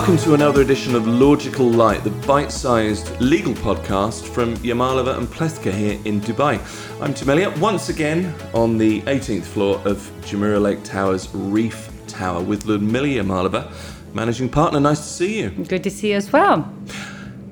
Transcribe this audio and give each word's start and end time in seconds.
Welcome 0.00 0.16
to 0.24 0.32
another 0.32 0.62
edition 0.62 0.94
of 0.94 1.06
Logical 1.06 1.68
Light, 1.68 2.02
the 2.04 2.10
bite 2.26 2.50
sized 2.50 3.20
legal 3.20 3.52
podcast 3.52 4.24
from 4.26 4.56
Yamalova 4.56 5.18
and 5.18 5.28
Plekhanov 5.28 5.74
here 5.74 6.00
in 6.06 6.22
Dubai. 6.22 6.58
I'm 7.02 7.12
Tim 7.12 7.28
Elliott, 7.28 7.58
once 7.58 7.90
again 7.90 8.34
on 8.54 8.78
the 8.78 9.02
18th 9.02 9.44
floor 9.44 9.76
of 9.84 9.98
Jumeirah 10.22 10.62
Lake 10.62 10.82
Tower's 10.84 11.28
Reef 11.34 11.90
Tower 12.06 12.42
with 12.42 12.64
Ludmila 12.64 13.08
Yamalova, 13.08 13.70
managing 14.14 14.48
partner. 14.48 14.80
Nice 14.80 15.00
to 15.00 15.04
see 15.04 15.40
you. 15.40 15.50
Good 15.50 15.84
to 15.84 15.90
see 15.90 16.12
you 16.12 16.16
as 16.16 16.32
well. 16.32 16.72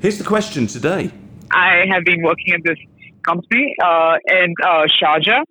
Here's 0.01 0.17
the 0.17 0.25
question 0.25 0.67
today 0.67 1.11
I 1.51 1.85
have 1.91 2.05
been 2.05 2.23
working 2.23 2.55
at 2.55 2.63
this 2.65 2.79
company 3.25 3.77
uh, 3.85 4.17
in 4.27 4.55
uh, 4.65 4.87
Sharjah, 4.99 5.43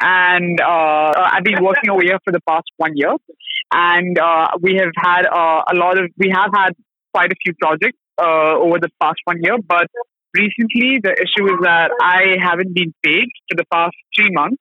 and 0.00 0.58
uh, 0.62 1.12
I've 1.16 1.44
been 1.44 1.62
working 1.62 1.90
over 1.90 2.02
here 2.02 2.18
for 2.24 2.32
the 2.32 2.40
past 2.48 2.64
one 2.78 2.96
year. 2.96 3.14
And 3.72 4.18
uh, 4.18 4.48
we 4.60 4.76
have 4.76 4.92
had 4.96 5.26
uh, 5.26 5.62
a 5.70 5.74
lot 5.74 5.98
of, 5.98 6.10
we 6.16 6.30
have 6.34 6.50
had 6.54 6.72
quite 7.12 7.32
a 7.32 7.36
few 7.44 7.54
projects 7.60 7.98
uh, 8.18 8.54
over 8.56 8.78
the 8.78 8.88
past 9.00 9.18
one 9.24 9.42
year, 9.42 9.56
but 9.66 9.88
recently 10.34 11.00
the 11.02 11.12
issue 11.12 11.46
is 11.46 11.58
that 11.62 11.90
I 12.00 12.36
haven't 12.40 12.74
been 12.74 12.94
paid 13.02 13.28
for 13.48 13.56
the 13.56 13.64
past 13.72 13.96
three 14.14 14.30
months. 14.30 14.58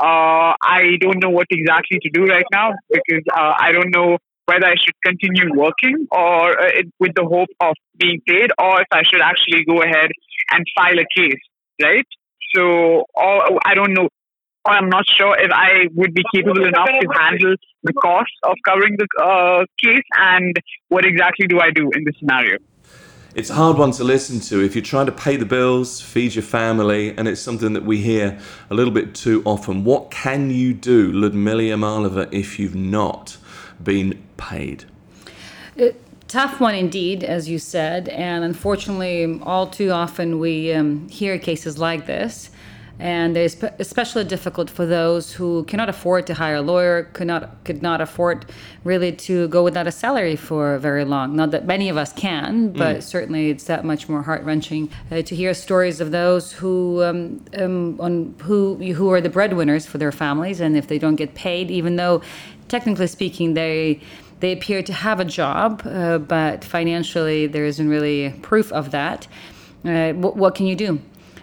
I 0.00 0.96
don't 1.00 1.22
know 1.22 1.28
what 1.28 1.46
exactly 1.50 1.98
to 2.00 2.10
do 2.14 2.24
right 2.24 2.46
now 2.52 2.72
because 2.88 3.22
I 3.36 3.72
don't 3.72 3.90
know 3.90 4.16
whether 4.46 4.66
I 4.66 4.74
should 4.82 4.94
continue 5.04 5.54
working 5.54 6.06
or 6.10 6.56
with 6.98 7.12
the 7.14 7.24
hope 7.24 7.50
of 7.60 7.74
being 7.98 8.20
paid, 8.26 8.50
or 8.58 8.80
if 8.80 8.88
I 8.90 9.02
should 9.02 9.20
actually 9.20 9.64
go 9.64 9.82
ahead 9.82 10.10
and 10.52 10.64
file 10.74 10.98
a 10.98 11.04
case, 11.14 11.38
right? 11.82 12.06
So, 12.56 13.04
or, 13.14 13.58
I 13.64 13.74
don't 13.74 13.92
know 13.92 14.08
I'm 14.66 14.88
not 14.90 15.04
sure 15.16 15.36
if 15.38 15.50
I 15.50 15.88
would 15.94 16.14
be 16.14 16.22
capable 16.34 16.66
enough 16.66 16.88
to 16.88 17.08
handle 17.18 17.56
the 17.82 17.92
cost 17.94 18.30
of 18.42 18.56
covering 18.64 18.96
the 18.98 19.08
uh, 19.22 19.64
case 19.82 20.04
and 20.16 20.54
what 20.88 21.04
exactly 21.04 21.46
do 21.46 21.60
I 21.60 21.70
do 21.70 21.90
in 21.94 22.04
this 22.04 22.14
scenario. 22.18 22.58
It's 23.34 23.48
a 23.48 23.54
hard 23.54 23.78
one 23.78 23.92
to 23.92 24.04
listen 24.04 24.40
to 24.40 24.62
if 24.62 24.74
you're 24.74 24.82
trying 24.84 25.06
to 25.06 25.12
pay 25.12 25.36
the 25.36 25.46
bills, 25.46 26.00
feed 26.00 26.34
your 26.34 26.42
family, 26.42 27.16
and 27.16 27.28
it's 27.28 27.40
something 27.40 27.72
that 27.74 27.84
we 27.84 27.98
hear 27.98 28.38
a 28.70 28.74
little 28.74 28.92
bit 28.92 29.14
too 29.14 29.42
often. 29.46 29.84
What 29.84 30.10
can 30.10 30.50
you 30.50 30.74
do, 30.74 31.12
Ludmila 31.12 31.62
Yamalova, 31.62 32.32
if 32.32 32.58
you've 32.58 32.74
not 32.74 33.38
been 33.82 34.22
paid? 34.36 34.84
It- 35.76 35.94
uh, 35.94 35.98
tough 36.26 36.60
one 36.60 36.74
indeed, 36.74 37.24
as 37.24 37.48
you 37.48 37.58
said, 37.58 38.08
and 38.08 38.44
unfortunately, 38.44 39.40
all 39.42 39.66
too 39.66 39.90
often 39.90 40.38
we 40.38 40.72
um, 40.72 41.08
hear 41.08 41.38
cases 41.38 41.78
like 41.78 42.06
this 42.06 42.50
and 43.00 43.34
it's 43.34 43.56
especially 43.78 44.24
difficult 44.24 44.68
for 44.68 44.84
those 44.84 45.32
who 45.32 45.64
cannot 45.64 45.88
afford 45.88 46.26
to 46.26 46.34
hire 46.34 46.56
a 46.56 46.60
lawyer, 46.60 47.04
could 47.14 47.26
not 47.26 47.64
could 47.64 47.80
not 47.80 48.02
afford 48.02 48.44
really 48.84 49.10
to 49.10 49.48
go 49.48 49.64
without 49.64 49.86
a 49.86 49.92
salary 49.92 50.36
for 50.36 50.76
very 50.78 51.04
long. 51.06 51.34
Not 51.34 51.50
that 51.52 51.64
many 51.64 51.88
of 51.88 51.96
us 51.96 52.12
can, 52.12 52.72
but 52.72 52.98
mm. 52.98 53.02
certainly 53.02 53.48
it's 53.48 53.64
that 53.64 53.86
much 53.86 54.08
more 54.08 54.22
heart 54.22 54.42
wrenching 54.44 54.90
uh, 55.10 55.22
to 55.22 55.34
hear 55.34 55.54
stories 55.54 56.00
of 56.00 56.10
those 56.10 56.52
who 56.52 57.02
um, 57.02 57.42
um, 57.58 57.98
on 58.00 58.34
who 58.42 58.76
who 58.92 59.10
are 59.10 59.22
the 59.22 59.30
breadwinners 59.30 59.86
for 59.86 59.96
their 59.96 60.12
families, 60.12 60.60
and 60.60 60.76
if 60.76 60.88
they 60.88 60.98
don't 60.98 61.16
get 61.16 61.34
paid, 61.34 61.70
even 61.70 61.96
though 61.96 62.20
technically 62.68 63.06
speaking 63.06 63.54
they 63.54 63.98
they 64.40 64.52
appear 64.52 64.82
to 64.82 64.92
have 64.92 65.20
a 65.20 65.24
job, 65.24 65.82
uh, 65.86 66.18
but 66.18 66.64
financially 66.64 67.46
there 67.46 67.64
isn't 67.64 67.88
really 67.88 68.34
proof 68.42 68.70
of 68.72 68.90
that. 68.90 69.26
Uh, 69.84 70.12
what, 70.12 70.36
what 70.36 70.54
can 70.54 70.66
you 70.66 70.76
do? 70.76 71.00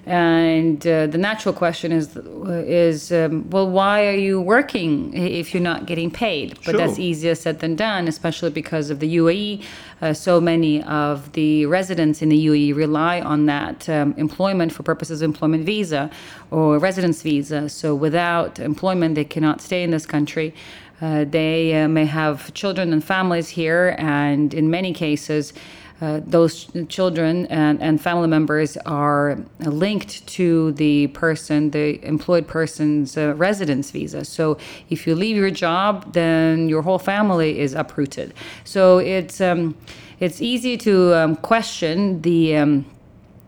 And 0.07 0.87
uh, 0.87 1.07
the 1.07 1.17
natural 1.17 1.53
question 1.53 1.91
is, 1.91 2.15
is 2.15 3.11
um, 3.11 3.49
well, 3.49 3.69
why 3.69 4.07
are 4.07 4.15
you 4.15 4.39
working 4.39 5.13
if 5.13 5.53
you're 5.53 5.61
not 5.61 5.85
getting 5.85 6.09
paid? 6.09 6.57
But 6.63 6.71
sure. 6.71 6.77
that's 6.77 6.97
easier 6.97 7.35
said 7.35 7.59
than 7.59 7.75
done, 7.75 8.07
especially 8.07 8.51
because 8.51 8.89
of 8.89 9.01
the 9.01 9.17
UAE. 9.17 9.65
Uh, 10.01 10.13
so 10.13 10.39
many 10.39 10.81
of 10.83 11.33
the 11.33 11.65
residents 11.65 12.21
in 12.21 12.29
the 12.29 12.47
UAE 12.47 12.73
rely 12.73 13.19
on 13.19 13.47
that 13.47 13.89
um, 13.89 14.13
employment 14.15 14.71
for 14.71 14.81
purposes 14.81 15.21
of 15.21 15.25
employment 15.25 15.65
visa 15.65 16.09
or 16.51 16.79
residence 16.79 17.21
visa. 17.21 17.67
So 17.67 17.93
without 17.93 18.59
employment, 18.59 19.15
they 19.15 19.25
cannot 19.25 19.59
stay 19.59 19.83
in 19.83 19.91
this 19.91 20.05
country. 20.05 20.53
Uh, 21.01 21.25
they 21.25 21.83
uh, 21.83 21.89
may 21.89 22.05
have 22.05 22.53
children 22.53 22.93
and 22.93 23.03
families 23.03 23.49
here, 23.49 23.95
and 23.99 24.53
in 24.53 24.71
many 24.71 24.93
cases, 24.93 25.53
uh, 25.99 26.21
those 26.25 26.67
children 26.89 27.47
and, 27.47 27.81
and 27.81 27.99
family 27.99 28.27
members 28.27 28.77
are 28.85 29.37
linked 29.59 30.25
to 30.27 30.71
the 30.73 31.07
person, 31.07 31.71
the 31.71 32.03
employed 32.05 32.47
person's 32.47 33.17
uh, 33.17 33.33
residence 33.35 33.89
visa. 33.89 34.23
So 34.23 34.57
if 34.89 35.07
you 35.07 35.15
leave 35.15 35.35
your 35.35 35.49
job, 35.49 36.13
then 36.13 36.69
your 36.69 36.83
whole 36.83 36.99
family 36.99 37.59
is 37.59 37.73
uprooted. 37.73 38.33
So 38.63 38.99
it's 38.99 39.41
um, 39.41 39.75
it's 40.19 40.41
easy 40.41 40.77
to 40.77 41.15
um, 41.15 41.35
question 41.35 42.21
the 42.21 42.57
um, 42.57 42.85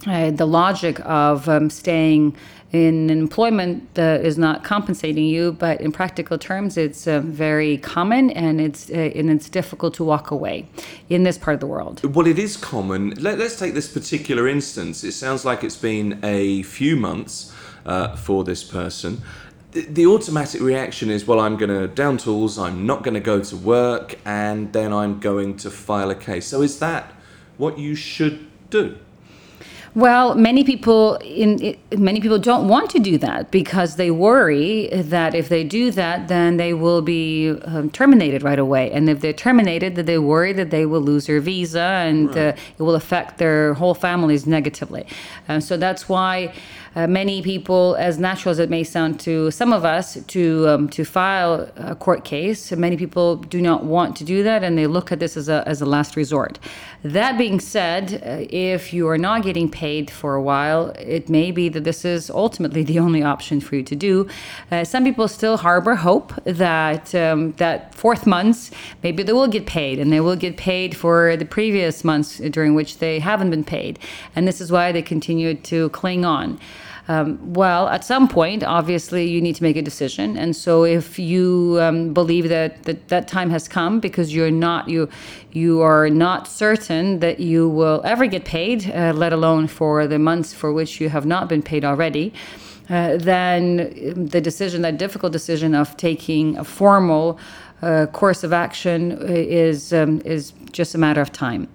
uh, 0.08 0.32
the 0.32 0.46
logic 0.46 1.00
of 1.02 1.48
um, 1.50 1.70
staying 1.70 2.36
in 2.72 3.10
employment 3.10 3.98
is 3.98 4.38
not 4.38 4.64
compensating 4.64 5.26
you, 5.26 5.54
but 5.54 5.82
in 5.82 5.92
practical 5.92 6.38
terms, 6.38 6.78
it's 6.78 7.08
uh, 7.08 7.20
very 7.22 7.78
common 7.78 8.30
and 8.32 8.62
it's 8.62 8.90
uh, 8.90 8.94
and 8.94 9.30
it's 9.32 9.50
difficult 9.50 9.94
to 9.96 10.04
walk 10.04 10.30
away 10.32 10.68
in 11.10 11.24
this 11.24 11.38
part 11.38 11.56
of 11.56 11.60
the 11.60 11.68
world. 11.68 12.04
Well, 12.16 12.28
it 12.28 12.38
is 12.38 12.58
common. 12.58 13.12
Let, 13.16 13.40
us 13.42 13.58
take 13.58 13.74
this 13.74 13.92
particular 13.92 14.48
instance. 14.48 15.04
It 15.04 15.14
sounds 15.14 15.46
like 15.46 15.64
it's 15.64 15.78
been 15.78 16.20
a 16.24 16.64
few 16.64 16.96
months 16.96 17.54
uh, 17.86 18.16
for 18.16 18.44
this 18.44 18.64
person. 18.64 19.22
The 19.72 20.08
automatic 20.08 20.62
reaction 20.62 21.12
is, 21.12 21.28
well, 21.28 21.40
I'm 21.40 21.56
going 21.56 21.70
to 21.70 21.88
down 21.88 22.18
tools. 22.18 22.58
I'm 22.58 22.88
not 22.88 23.04
going 23.04 23.14
to 23.14 23.20
go 23.20 23.40
to 23.40 23.56
work, 23.56 24.18
and 24.26 24.74
then 24.74 24.92
I'm 24.94 25.20
going 25.20 25.58
to 25.58 25.70
file 25.70 26.10
a 26.10 26.16
case. 26.16 26.48
So, 26.48 26.62
is 26.62 26.80
that 26.80 27.14
what 27.58 27.78
you 27.78 27.94
should 27.96 28.48
do? 28.70 28.98
Well, 29.96 30.36
many 30.36 30.64
people 30.64 31.16
in 31.16 31.76
many 31.98 32.22
people 32.22 32.38
don't 32.38 32.68
want 32.68 32.90
to 32.92 33.00
do 33.00 33.18
that 33.18 33.50
because 33.50 33.96
they 33.96 34.12
worry 34.12 34.88
that 34.94 35.34
if 35.34 35.50
they 35.50 35.64
do 35.64 35.90
that, 35.92 36.28
then 36.28 36.58
they 36.58 36.74
will 36.74 37.02
be 37.02 37.52
um, 37.64 37.90
terminated 37.90 38.44
right 38.44 38.60
away. 38.60 38.92
And 38.92 39.10
if 39.10 39.22
they're 39.22 39.34
terminated, 39.34 39.96
that 39.96 40.06
they 40.06 40.20
worry 40.20 40.54
that 40.54 40.70
they 40.70 40.86
will 40.86 41.02
lose 41.02 41.26
their 41.26 41.40
visa 41.40 41.82
and 41.82 42.28
right. 42.30 42.38
uh, 42.38 42.78
it 42.78 42.84
will 42.84 42.96
affect 42.96 43.40
their 43.40 43.74
whole 43.74 43.96
families 43.96 44.46
negatively. 44.46 45.08
Uh, 45.48 45.60
so 45.60 45.76
that's 45.76 46.08
why 46.08 46.54
uh, 46.96 47.08
many 47.08 47.42
people, 47.42 47.96
as 47.96 48.20
natural 48.20 48.52
as 48.52 48.60
it 48.60 48.70
may 48.70 48.84
sound 48.84 49.20
to 49.22 49.52
some 49.52 49.74
of 49.74 49.86
us, 49.86 50.18
to 50.26 50.68
um, 50.68 50.90
to 50.90 51.04
file 51.04 51.70
a 51.78 51.96
court 51.96 52.24
case. 52.26 52.72
Many 52.72 52.98
people 52.98 53.38
do 53.38 53.62
not 53.62 53.86
want 53.86 54.16
to 54.18 54.24
do 54.24 54.44
that, 54.44 54.64
and 54.64 54.78
they 54.78 54.88
look 54.88 55.12
at 55.12 55.20
this 55.20 55.36
as 55.38 55.50
a 55.50 55.64
as 55.68 55.82
a 55.82 55.86
last 55.86 56.16
resort. 56.16 56.60
That 57.04 57.38
being 57.38 57.60
said, 57.60 58.22
uh, 58.26 58.46
if 58.50 58.94
you 58.94 59.08
are 59.08 59.18
not 59.18 59.44
getting 59.44 59.70
paid 59.70 59.79
for 60.12 60.36
a 60.36 60.42
while, 60.42 60.90
it 60.98 61.30
may 61.30 61.52
be 61.52 61.70
that 61.70 61.84
this 61.84 62.04
is 62.06 62.30
ultimately 62.30 62.84
the 62.92 63.00
only 63.00 63.24
option 63.24 63.60
for 63.60 63.76
you 63.76 63.84
to 63.84 63.96
do. 63.96 64.28
Uh, 64.72 64.84
some 64.84 65.04
people 65.04 65.28
still 65.28 65.58
harbor 65.58 65.96
hope 65.96 66.34
that 66.44 67.14
um, 67.16 67.54
that 67.54 67.96
fourth 67.96 68.26
months 68.26 68.72
maybe 69.04 69.24
they 69.24 69.34
will 69.34 69.48
get 69.48 69.66
paid, 69.66 70.00
and 70.00 70.12
they 70.12 70.20
will 70.20 70.36
get 70.36 70.58
paid 70.58 70.96
for 70.96 71.36
the 71.38 71.46
previous 71.46 72.04
months 72.04 72.38
during 72.38 72.76
which 72.76 72.98
they 72.98 73.20
haven't 73.20 73.50
been 73.50 73.64
paid, 73.64 74.00
and 74.36 74.48
this 74.48 74.62
is 74.62 74.72
why 74.72 74.92
they 74.92 75.02
continue 75.02 75.54
to 75.54 75.90
cling 75.90 76.26
on. 76.26 76.60
Um, 77.10 77.54
well, 77.54 77.88
at 77.88 78.06
some 78.06 78.28
point, 78.28 78.64
obviously, 78.64 79.28
you 79.28 79.42
need 79.42 79.56
to 79.56 79.64
make 79.64 79.76
a 79.76 79.82
decision. 79.82 80.38
And 80.38 80.56
so, 80.56 80.84
if 80.86 81.18
you 81.18 81.80
um, 81.82 82.14
believe 82.14 82.50
that, 82.50 82.84
that 82.84 83.08
that 83.08 83.28
time 83.28 83.50
has 83.50 83.68
come 83.68 84.00
because 84.00 84.32
you're 84.32 84.52
not 84.52 84.88
you 84.88 85.10
you 85.52 85.82
are 85.82 86.08
not 86.12 86.48
certain 86.48 87.20
that 87.20 87.40
you 87.40 87.68
will 87.68 88.02
ever 88.06 88.28
get 88.28 88.46
paid, 88.46 88.92
uh, 88.92 89.12
let 89.16 89.34
alone 89.34 89.66
for 89.68 90.06
the 90.06 90.20
months 90.20 90.54
for 90.54 90.72
which 90.72 91.02
you 91.02 91.10
have 91.10 91.26
not 91.26 91.50
been 91.50 91.64
paid 91.64 91.84
already. 91.84 92.32
Uh, 92.90 93.18
then 93.18 93.76
the 94.16 94.42
decision, 94.42 94.84
that 94.84 94.98
difficult 94.98 95.32
decision 95.32 95.74
of 95.76 95.98
taking 95.98 96.58
a 96.58 96.64
formal 96.64 97.40
uh, 97.82 98.06
course 98.08 98.44
of 98.44 98.54
action, 98.54 99.12
uh, 99.12 99.26
is 99.28 99.94
um, 99.94 100.22
is 100.26 100.54
just 100.72 100.96
a 100.96 100.98
matter 100.98 101.22
of 101.22 101.32
time. 101.32 101.68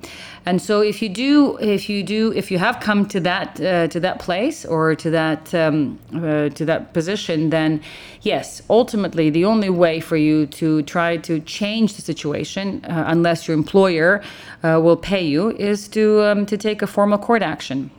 And 0.47 0.61
so 0.61 0.83
if 0.83 1.01
you 1.01 1.09
do, 1.09 1.57
if 1.59 1.89
you 1.89 2.03
do, 2.03 2.33
if 2.37 2.51
you 2.51 2.59
have 2.59 2.79
come 2.81 3.07
to 3.07 3.21
that 3.21 3.61
uh, 3.61 3.89
to 3.89 4.01
that 4.01 4.19
place 4.19 4.65
or 4.65 4.95
to 4.95 5.11
that 5.11 5.55
um, 5.55 5.99
uh, 6.15 6.51
to 6.51 6.65
that 6.67 6.93
position, 6.93 7.51
then 7.51 7.81
yes, 8.23 8.63
ultimately 8.69 9.31
the 9.31 9.45
only 9.45 9.71
way 9.71 10.01
for 10.01 10.17
you 10.17 10.47
to 10.47 10.83
try 10.83 11.17
to 11.17 11.41
change 11.41 11.95
the 11.95 12.03
situation, 12.03 12.85
uh, 12.85 13.05
unless 13.07 13.49
your 13.49 13.57
employer 13.57 14.23
uh, 14.63 14.81
will 14.83 14.97
pay 14.99 15.25
you, 15.25 15.51
is 15.57 15.89
to 15.89 16.23
um, 16.23 16.47
to 16.47 16.57
take 16.59 16.83
a 16.83 16.87
formal 16.87 17.19
court 17.19 17.43
action. 17.43 17.91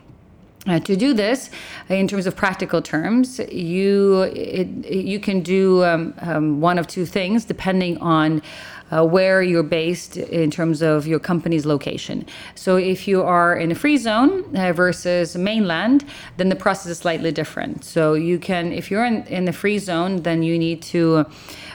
Uh, 0.66 0.80
to 0.80 0.96
do 0.96 1.14
this, 1.14 1.50
in 1.88 2.08
terms 2.08 2.26
of 2.26 2.34
practical 2.34 2.82
terms, 2.82 3.38
you 3.52 4.22
it, 4.22 4.66
you 4.90 5.20
can 5.20 5.40
do 5.40 5.84
um, 5.84 6.12
um, 6.18 6.60
one 6.60 6.76
of 6.76 6.88
two 6.88 7.06
things 7.06 7.44
depending 7.44 7.96
on 7.98 8.42
uh, 8.90 9.04
where 9.04 9.42
you're 9.42 9.62
based 9.62 10.16
in 10.16 10.50
terms 10.50 10.82
of 10.82 11.06
your 11.06 11.18
company's 11.18 11.66
location. 11.66 12.26
So 12.54 12.76
if 12.76 13.08
you 13.08 13.22
are 13.22 13.56
in 13.56 13.70
a 13.70 13.74
free 13.74 13.96
zone 13.96 14.56
uh, 14.56 14.72
versus 14.72 15.36
mainland, 15.36 16.04
then 16.36 16.48
the 16.48 16.56
process 16.56 16.86
is 16.86 16.98
slightly 16.98 17.32
different. 17.32 17.84
So 17.84 18.14
you 18.14 18.38
can, 18.38 18.72
if 18.72 18.90
you're 18.90 19.04
in, 19.04 19.24
in 19.26 19.44
the 19.44 19.52
free 19.52 19.78
zone, 19.78 20.22
then 20.22 20.42
you 20.42 20.58
need 20.58 20.82
to 20.82 21.26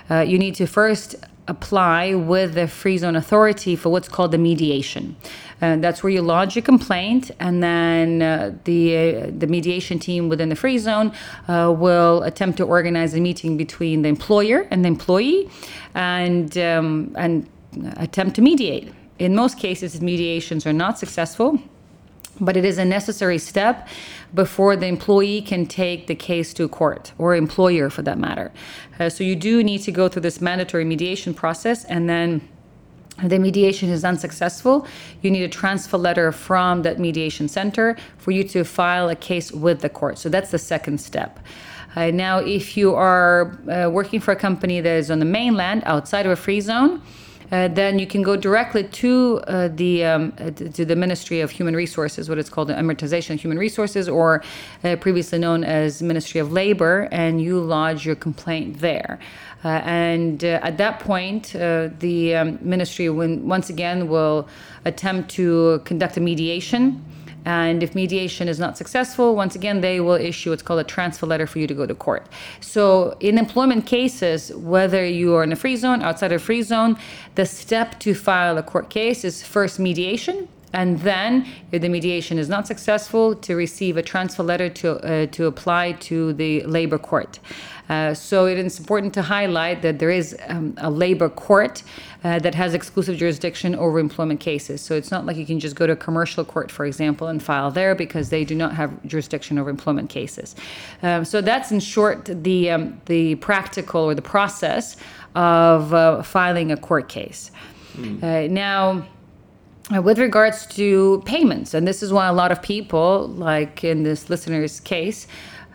uh, 0.09 0.19
you 0.19 0.37
need 0.37 0.55
to 0.55 0.67
first 0.67 1.15
apply 1.51 2.15
with 2.15 2.53
the 2.55 2.67
Free 2.67 2.97
Zone 2.97 3.15
Authority 3.15 3.75
for 3.75 3.89
what's 3.89 4.09
called 4.15 4.31
the 4.31 4.37
mediation. 4.37 5.15
And 5.59 5.83
that's 5.83 6.01
where 6.01 6.11
you 6.11 6.23
lodge 6.23 6.57
a 6.57 6.61
complaint, 6.61 7.29
and 7.39 7.61
then 7.61 8.07
uh, 8.23 8.55
the 8.63 8.81
uh, 8.97 9.31
the 9.41 9.45
mediation 9.45 9.99
team 9.99 10.21
within 10.27 10.49
the 10.49 10.55
free 10.55 10.79
zone 10.79 11.11
uh, 11.47 11.71
will 11.85 12.23
attempt 12.23 12.57
to 12.57 12.65
organize 12.77 13.13
a 13.13 13.21
meeting 13.29 13.57
between 13.57 14.01
the 14.01 14.09
employer 14.09 14.59
and 14.71 14.83
the 14.83 14.89
employee, 14.95 15.41
and 15.93 16.57
um, 16.57 17.13
and 17.23 17.47
attempt 17.97 18.35
to 18.37 18.41
mediate. 18.41 18.91
In 19.19 19.35
most 19.35 19.59
cases, 19.59 20.01
mediations 20.01 20.65
are 20.65 20.73
not 20.73 20.97
successful 20.97 21.59
but 22.39 22.57
it 22.57 22.65
is 22.65 22.77
a 22.77 22.85
necessary 22.85 23.37
step 23.37 23.87
before 24.33 24.75
the 24.75 24.87
employee 24.87 25.41
can 25.41 25.65
take 25.65 26.07
the 26.07 26.15
case 26.15 26.53
to 26.53 26.67
court 26.67 27.11
or 27.17 27.35
employer 27.35 27.89
for 27.89 28.01
that 28.01 28.17
matter. 28.17 28.51
Uh, 28.99 29.09
so 29.09 29.23
you 29.23 29.35
do 29.35 29.63
need 29.63 29.79
to 29.79 29.91
go 29.91 30.07
through 30.07 30.21
this 30.21 30.41
mandatory 30.41 30.85
mediation 30.85 31.33
process 31.33 31.83
and 31.85 32.09
then 32.09 32.47
the 33.23 33.37
mediation 33.37 33.89
is 33.89 34.03
unsuccessful, 34.03 34.87
you 35.21 35.29
need 35.29 35.43
a 35.43 35.49
transfer 35.49 35.97
letter 35.97 36.31
from 36.31 36.81
that 36.83 36.97
mediation 36.97 37.47
center 37.47 37.97
for 38.17 38.31
you 38.31 38.43
to 38.45 38.63
file 38.63 39.09
a 39.09 39.15
case 39.15 39.51
with 39.51 39.81
the 39.81 39.89
court. 39.89 40.17
So 40.17 40.29
that's 40.29 40.49
the 40.51 40.57
second 40.57 40.99
step. 40.99 41.39
Uh, 41.95 42.09
now, 42.09 42.39
if 42.39 42.77
you 42.77 42.95
are 42.95 43.59
uh, 43.69 43.89
working 43.89 44.21
for 44.21 44.31
a 44.31 44.35
company 44.35 44.79
that 44.79 44.95
is 44.97 45.11
on 45.11 45.19
the 45.19 45.25
mainland 45.25 45.83
outside 45.85 46.25
of 46.25 46.31
a 46.31 46.35
free 46.35 46.61
zone, 46.61 47.01
uh, 47.51 47.67
then 47.67 47.99
you 47.99 48.07
can 48.07 48.21
go 48.21 48.35
directly 48.35 48.83
to 48.83 49.41
uh, 49.47 49.67
the 49.67 50.05
um, 50.05 50.33
uh, 50.39 50.51
to 50.51 50.85
the 50.85 50.95
Ministry 50.95 51.41
of 51.41 51.51
Human 51.51 51.75
Resources, 51.75 52.29
what 52.29 52.37
it's 52.37 52.49
called, 52.49 52.69
the 52.69 52.73
Emiratization 52.73 53.35
of 53.35 53.41
Human 53.41 53.57
Resources, 53.57 54.07
or 54.07 54.43
uh, 54.83 54.95
previously 54.95 55.39
known 55.39 55.63
as 55.63 56.01
Ministry 56.01 56.39
of 56.39 56.51
Labor, 56.51 57.09
and 57.11 57.41
you 57.41 57.59
lodge 57.59 58.05
your 58.05 58.15
complaint 58.15 58.79
there. 58.79 59.19
Uh, 59.63 59.67
and 59.83 60.43
uh, 60.43 60.59
at 60.63 60.77
that 60.77 60.99
point, 60.99 61.53
the 61.53 62.35
um, 62.35 62.57
ministry, 62.61 63.09
when, 63.09 63.47
once 63.47 63.69
again, 63.69 64.07
will 64.07 64.47
attempt 64.85 65.29
to 65.29 65.79
conduct 65.85 66.17
a 66.17 66.19
mediation 66.19 67.03
and 67.45 67.81
if 67.81 67.95
mediation 67.95 68.47
is 68.47 68.59
not 68.59 68.77
successful, 68.77 69.35
once 69.35 69.55
again, 69.55 69.81
they 69.81 69.99
will 69.99 70.15
issue 70.15 70.51
what's 70.51 70.61
called 70.61 70.79
a 70.79 70.83
transfer 70.83 71.25
letter 71.25 71.47
for 71.47 71.59
you 71.59 71.67
to 71.67 71.73
go 71.73 71.85
to 71.85 71.95
court. 71.95 72.27
So, 72.59 73.17
in 73.19 73.37
employment 73.37 73.85
cases, 73.85 74.53
whether 74.55 75.05
you 75.05 75.33
are 75.35 75.43
in 75.43 75.51
a 75.51 75.55
free 75.55 75.75
zone, 75.75 76.01
outside 76.01 76.31
a 76.31 76.39
free 76.39 76.61
zone, 76.61 76.97
the 77.35 77.45
step 77.45 77.99
to 78.01 78.13
file 78.13 78.57
a 78.57 78.63
court 78.63 78.89
case 78.89 79.23
is 79.23 79.43
first 79.43 79.79
mediation. 79.79 80.47
And 80.73 80.99
then, 80.99 81.47
if 81.71 81.81
the 81.81 81.89
mediation 81.89 82.37
is 82.37 82.47
not 82.47 82.65
successful, 82.67 83.35
to 83.35 83.55
receive 83.55 83.97
a 83.97 84.01
transfer 84.01 84.43
letter 84.43 84.69
to, 84.69 84.91
uh, 84.91 85.25
to 85.27 85.45
apply 85.45 85.93
to 85.93 86.33
the 86.33 86.63
labor 86.63 86.97
court. 86.97 87.39
Uh, 87.89 88.13
so 88.13 88.45
it 88.45 88.57
is 88.57 88.79
important 88.79 89.13
to 89.13 89.21
highlight 89.21 89.81
that 89.81 89.99
there 89.99 90.09
is 90.09 90.37
um, 90.47 90.73
a 90.77 90.89
labor 90.89 91.27
court 91.27 91.83
uh, 92.23 92.39
that 92.39 92.55
has 92.55 92.73
exclusive 92.73 93.17
jurisdiction 93.17 93.75
over 93.75 93.99
employment 93.99 94.39
cases. 94.39 94.79
So 94.79 94.95
it's 94.95 95.11
not 95.11 95.25
like 95.25 95.35
you 95.35 95.45
can 95.45 95.59
just 95.59 95.75
go 95.75 95.85
to 95.85 95.91
a 95.91 95.97
commercial 95.97 96.45
court, 96.45 96.71
for 96.71 96.85
example, 96.85 97.27
and 97.27 97.43
file 97.43 97.69
there 97.69 97.93
because 97.93 98.29
they 98.29 98.45
do 98.45 98.55
not 98.55 98.73
have 98.75 99.05
jurisdiction 99.05 99.59
over 99.59 99.69
employment 99.69 100.09
cases. 100.09 100.55
Um, 101.03 101.25
so 101.25 101.41
that's 101.41 101.71
in 101.71 101.81
short 101.81 102.29
the 102.43 102.71
um, 102.71 103.01
the 103.07 103.35
practical 103.35 104.01
or 104.01 104.15
the 104.15 104.21
process 104.21 104.95
of 105.35 105.93
uh, 105.93 106.23
filing 106.23 106.71
a 106.71 106.77
court 106.77 107.09
case. 107.09 107.51
Mm. 107.97 108.49
now. 108.51 109.05
Uh, 109.93 110.01
with 110.01 110.19
regards 110.19 110.65
to 110.67 111.21
payments, 111.25 111.73
and 111.73 111.87
this 111.87 112.03
is 112.03 112.13
why 112.13 112.27
a 112.27 112.33
lot 112.33 112.51
of 112.51 112.61
people, 112.61 113.27
like 113.29 113.83
in 113.83 114.03
this 114.03 114.29
listener's 114.29 114.79
case, 114.79 115.27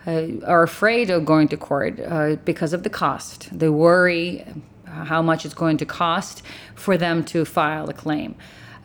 uh, 0.07 0.27
are 0.45 0.63
afraid 0.63 1.09
of 1.09 1.25
going 1.25 1.47
to 1.49 1.57
court 1.57 1.99
uh, 1.99 2.37
because 2.45 2.73
of 2.73 2.83
the 2.83 2.89
cost. 2.89 3.49
They 3.51 3.69
worry 3.69 4.45
how 4.85 5.21
much 5.21 5.45
it's 5.45 5.53
going 5.53 5.77
to 5.77 5.85
cost 5.85 6.41
for 6.75 6.97
them 6.97 7.23
to 7.25 7.45
file 7.45 7.89
a 7.89 7.93
claim. 7.93 8.35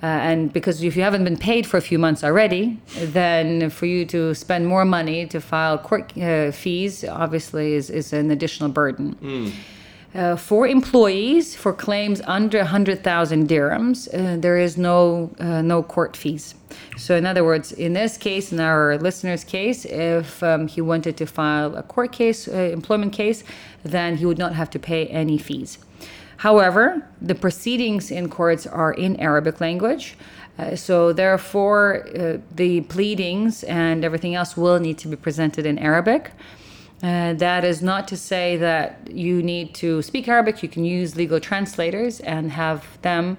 Uh, 0.03 0.07
and 0.07 0.53
because 0.53 0.83
if 0.83 0.97
you 0.97 1.03
haven't 1.03 1.23
been 1.23 1.37
paid 1.37 1.65
for 1.65 1.77
a 1.77 1.81
few 1.81 1.99
months 1.99 2.25
already, 2.25 2.81
then 2.97 3.71
for 3.71 3.87
you 3.87 4.05
to 4.05 4.35
spend 4.35 4.67
more 4.67 4.85
money 4.85 5.27
to 5.27 5.41
file 5.41 5.79
court 5.79 6.17
uh, 6.19 6.51
fees 6.51 7.05
obviously 7.05 7.75
is, 7.75 7.89
is 7.89 8.13
an 8.13 8.31
additional 8.33 8.69
burden. 8.69 9.15
Mm. 9.23 9.53
Uh, 10.15 10.37
for 10.37 10.67
employees, 10.67 11.57
for 11.57 11.73
claims 11.73 12.21
under 12.27 12.59
100,000 12.59 13.49
dirhams, 13.49 14.09
uh, 14.13 14.37
there 14.39 14.59
is 14.59 14.77
no 14.77 15.31
uh, 15.39 15.63
no 15.63 15.83
court 15.83 16.17
fees. 16.17 16.55
So, 16.99 17.17
in 17.17 17.25
other 17.25 17.45
words, 17.45 17.73
in 17.73 17.95
this 17.95 18.19
case, 18.19 18.53
in 18.53 18.61
our 18.61 18.99
listener's 18.99 19.43
case, 19.43 19.87
if 19.87 20.43
um, 20.43 20.69
he 20.69 20.83
wanted 20.83 21.17
to 21.17 21.27
file 21.27 21.75
a 21.77 21.83
court 21.83 22.13
case, 22.13 22.47
uh, 22.47 22.53
employment 22.53 23.15
case, 23.15 23.43
then 23.85 24.17
he 24.17 24.27
would 24.27 24.39
not 24.39 24.55
have 24.55 24.69
to 24.71 24.79
pay 24.79 25.07
any 25.07 25.39
fees. 25.39 25.79
However, 26.39 27.09
the 27.21 27.35
proceedings 27.35 28.11
in 28.11 28.29
courts 28.29 28.67
are 28.67 28.93
in 28.93 29.17
Arabic 29.17 29.61
language. 29.61 30.17
Uh, 30.59 30.77
so 30.77 31.13
therefore, 31.13 32.07
uh, 32.19 32.39
the 32.55 32.83
pleadings 32.83 33.65
and 33.65 34.05
everything 34.05 34.35
else 34.35 34.57
will 34.57 34.79
need 34.79 34.99
to 34.99 35.09
be 35.09 35.17
presented 35.17 35.65
in 35.65 35.79
Arabic. 35.79 36.33
Uh, 37.03 37.35
that 37.35 37.65
is 37.65 37.83
not 37.83 38.07
to 38.09 38.17
say 38.17 38.57
that 38.57 39.11
you 39.11 39.43
need 39.43 39.75
to 39.75 40.03
speak 40.03 40.29
Arabic. 40.29 40.63
You 40.63 40.69
can 40.69 40.85
use 40.85 41.17
legal 41.17 41.41
translators 41.41 42.21
and 42.21 42.53
have 42.53 42.87
them 43.03 43.39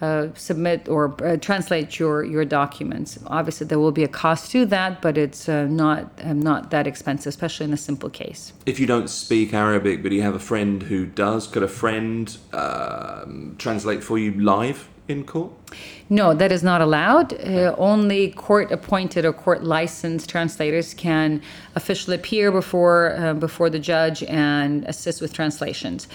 uh, 0.00 0.28
submit 0.34 0.88
or 0.88 1.14
uh, 1.22 1.36
translate 1.36 1.98
your, 1.98 2.24
your 2.24 2.44
documents. 2.44 3.18
Obviously, 3.26 3.66
there 3.66 3.78
will 3.78 3.92
be 3.92 4.02
a 4.02 4.08
cost 4.08 4.50
to 4.50 4.66
that, 4.66 5.00
but 5.00 5.16
it's 5.16 5.48
uh, 5.48 5.66
not 5.66 6.10
um, 6.24 6.40
not 6.40 6.70
that 6.70 6.88
expensive, 6.88 7.28
especially 7.28 7.64
in 7.64 7.72
a 7.72 7.76
simple 7.76 8.10
case. 8.10 8.52
If 8.66 8.80
you 8.80 8.86
don't 8.86 9.08
speak 9.08 9.54
Arabic, 9.54 10.02
but 10.02 10.10
you 10.10 10.22
have 10.22 10.34
a 10.34 10.40
friend 10.40 10.82
who 10.82 11.06
does, 11.06 11.46
could 11.46 11.62
a 11.62 11.68
friend 11.68 12.36
um, 12.52 13.54
translate 13.58 14.02
for 14.02 14.18
you 14.18 14.32
live? 14.40 14.88
In 15.08 15.24
court? 15.24 15.50
No, 16.08 16.34
that 16.34 16.52
is 16.52 16.62
not 16.62 16.80
allowed. 16.80 17.32
Uh, 17.34 17.74
only 17.78 18.30
court 18.32 18.70
appointed 18.70 19.24
or 19.24 19.32
court 19.32 19.64
licensed 19.64 20.28
translators 20.28 20.94
can 20.94 21.42
officially 21.74 22.16
appear 22.16 22.52
before 22.52 23.16
uh, 23.16 23.34
before 23.34 23.70
the 23.70 23.78
judge 23.78 24.22
and 24.24 24.84
assist 24.84 25.20
with 25.20 25.32
translations. 25.32 26.08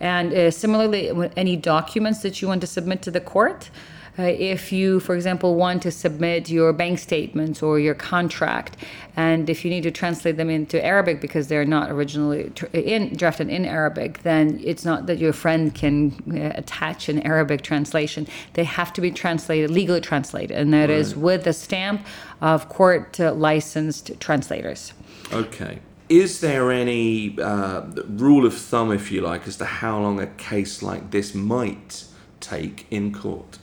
And 0.00 0.32
uh, 0.32 0.50
similarly, 0.50 1.12
any 1.36 1.56
documents 1.56 2.22
that 2.22 2.42
you 2.42 2.48
want 2.48 2.60
to 2.62 2.66
submit 2.66 3.02
to 3.02 3.10
the 3.10 3.20
court, 3.20 3.70
uh, 4.18 4.24
if 4.24 4.72
you, 4.72 5.00
for 5.00 5.14
example, 5.14 5.54
want 5.54 5.82
to 5.82 5.90
submit 5.90 6.50
your 6.50 6.72
bank 6.72 6.98
statements 6.98 7.62
or 7.62 7.78
your 7.78 7.94
contract, 7.94 8.76
and 9.16 9.48
if 9.48 9.64
you 9.64 9.70
need 9.70 9.82
to 9.82 9.90
translate 9.90 10.36
them 10.36 10.50
into 10.50 10.82
Arabic 10.84 11.20
because 11.20 11.48
they're 11.48 11.64
not 11.64 11.90
originally 11.90 12.50
tr- 12.50 12.66
in, 12.74 13.14
drafted 13.16 13.48
in 13.48 13.64
Arabic, 13.64 14.22
then 14.22 14.60
it's 14.62 14.84
not 14.84 15.06
that 15.06 15.18
your 15.18 15.32
friend 15.32 15.74
can 15.74 16.12
uh, 16.30 16.52
attach 16.54 17.08
an 17.08 17.20
Arabic 17.22 17.62
translation. 17.62 18.26
They 18.52 18.64
have 18.64 18.92
to 18.92 19.00
be 19.00 19.10
translated, 19.10 19.70
legally 19.70 20.02
translated, 20.02 20.58
and 20.58 20.74
that 20.74 20.90
right. 20.90 20.90
is 20.90 21.16
with 21.16 21.44
the 21.44 21.54
stamp 21.54 22.06
of 22.42 22.68
court 22.68 23.18
uh, 23.18 23.32
licensed 23.32 24.20
translators. 24.20 24.92
Okay. 25.32 25.78
Is 26.10 26.40
there 26.40 26.70
any 26.70 27.40
uh, 27.40 27.86
rule 28.06 28.44
of 28.44 28.52
thumb, 28.54 28.92
if 28.92 29.10
you 29.10 29.22
like, 29.22 29.48
as 29.48 29.56
to 29.56 29.64
how 29.64 29.98
long 29.98 30.20
a 30.20 30.26
case 30.26 30.82
like 30.82 31.10
this 31.10 31.34
might 31.34 32.04
take 32.40 32.86
in 32.90 33.14
court? 33.14 33.58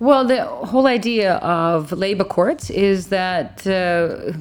Well, 0.00 0.24
the 0.24 0.44
whole 0.44 0.86
idea 0.86 1.34
of 1.36 1.92
labor 1.92 2.24
courts 2.24 2.68
is 2.68 3.08
that 3.08 3.64
uh, 3.66 4.32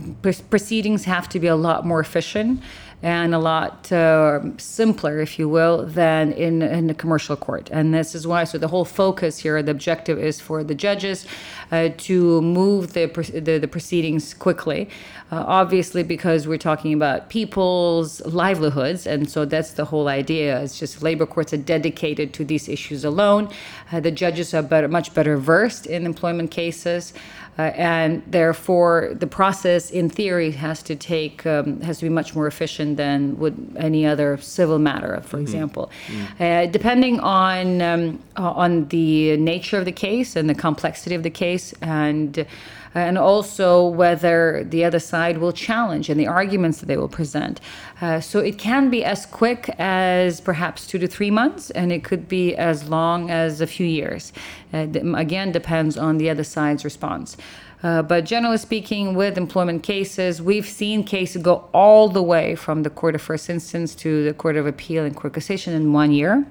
proceedings 0.50 1.06
have 1.06 1.30
to 1.30 1.40
be 1.40 1.48
a 1.48 1.56
lot 1.56 1.86
more 1.86 2.00
efficient 2.00 2.62
and 3.04 3.36
a 3.36 3.38
lot 3.38 3.92
uh, 3.92 4.40
simpler, 4.58 5.20
if 5.20 5.38
you 5.38 5.50
will, 5.50 5.86
than 5.86 6.32
in, 6.32 6.62
in 6.62 6.90
a 6.90 6.94
commercial 6.94 7.36
court. 7.36 7.70
And 7.70 7.94
this 7.94 8.16
is 8.16 8.26
why, 8.26 8.46
so 8.46 8.58
the 8.58 8.70
whole 8.70 8.86
focus 8.86 9.40
here, 9.40 9.62
the 9.62 9.72
objective 9.72 10.18
is 10.18 10.40
for 10.40 10.64
the 10.64 10.74
judges 10.74 11.28
uh, 11.70 11.90
to 11.98 12.42
move 12.42 12.94
the, 12.94 13.08
the, 13.08 13.58
the 13.58 13.68
proceedings 13.68 14.34
quickly. 14.34 14.90
Uh, 15.34 15.44
obviously, 15.48 16.02
because 16.02 16.48
we're 16.48 16.58
talking 16.58 16.94
about 16.94 17.28
people's 17.30 18.22
livelihoods, 18.26 19.06
and 19.06 19.30
so 19.30 19.44
that's 19.44 19.72
the 19.72 19.84
whole 19.84 20.08
idea. 20.08 20.62
It's 20.62 20.80
just 20.80 21.04
labor 21.04 21.26
courts 21.26 21.52
are 21.54 21.58
dedicated 21.58 22.34
to 22.36 22.46
these 22.46 22.70
issues 22.70 23.04
alone. 23.04 23.50
Uh, 23.92 24.00
the 24.00 24.12
judges 24.12 24.54
are 24.54 24.64
better, 24.64 24.88
much 24.88 25.14
better 25.14 25.36
versed 25.36 25.88
in 25.88 26.06
employment 26.06 26.52
cases. 26.52 27.14
Uh, 27.58 27.62
and 27.76 28.24
therefore 28.26 29.12
the 29.14 29.28
process 29.28 29.92
in 29.92 30.10
theory 30.10 30.52
has 30.52 30.82
to 30.82 30.96
take 30.96 31.46
um, 31.46 31.80
has 31.82 32.00
to 32.00 32.06
be 32.06 32.10
much 32.10 32.34
more 32.34 32.48
efficient 32.48 32.98
than 32.98 33.38
would 33.38 33.56
any 33.78 34.06
other 34.08 34.38
civil 34.38 34.80
matter 34.80 35.22
for 35.22 35.38
mm-hmm. 35.38 35.44
example 35.44 35.92
mm-hmm. 36.08 36.44
Uh, 36.44 36.66
depending 36.68 37.20
on 37.20 37.82
um, 37.82 38.20
on 38.38 38.88
the 38.88 39.38
nature 39.38 39.78
of 39.78 39.86
the 39.86 39.92
case 39.92 40.36
and 40.36 40.50
the 40.50 40.56
complexity 40.56 41.14
of 41.14 41.22
the 41.22 41.30
case 41.30 41.74
and 41.82 42.46
and 42.94 43.18
also 43.18 43.86
whether 43.86 44.64
the 44.64 44.84
other 44.84 45.00
side 45.00 45.38
will 45.38 45.52
challenge 45.52 46.10
and 46.10 46.20
the 46.20 46.28
arguments 46.28 46.80
that 46.80 46.86
they 46.86 46.98
will 46.98 47.10
present. 47.10 47.60
Uh, 48.02 48.20
so 48.20 48.40
it 48.40 48.58
can 48.58 48.90
be 48.90 49.04
as 49.04 49.26
quick 49.26 49.70
as 49.80 50.42
perhaps 50.42 50.88
two 50.88 51.00
to 51.00 51.08
three 51.08 51.32
months, 51.32 51.70
and 51.72 51.92
it 51.92 52.04
could 52.04 52.28
be 52.28 52.56
as 52.56 52.90
long 52.90 53.30
as 53.30 53.62
a 53.62 53.68
few 53.68 53.86
years. 53.86 54.34
Uh, 54.74 54.88
again, 55.16 55.52
depends 55.52 55.98
on 55.98 56.18
the 56.18 56.30
other 56.30 56.44
side's 56.44 56.84
response. 56.84 57.38
Uh, 57.84 58.02
but 58.02 58.24
generally 58.24 58.58
speaking, 58.58 59.14
with 59.14 59.38
employment 59.38 59.84
cases, 59.84 60.42
we've 60.42 60.66
seen 60.66 61.04
cases 61.04 61.42
go 61.42 61.68
all 61.74 62.08
the 62.08 62.24
way 62.24 62.56
from 62.56 62.84
the 62.84 62.90
court 62.90 63.14
of 63.14 63.22
first 63.22 63.50
instance 63.50 63.94
to 63.94 64.24
the 64.24 64.34
court 64.34 64.56
of 64.56 64.66
appeal 64.66 65.04
and 65.04 65.16
court 65.18 65.34
cassation 65.34 65.74
in 65.74 65.92
one 65.92 66.12
year. 66.12 66.46